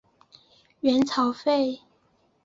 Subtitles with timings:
[0.79, 1.79] 元朝废。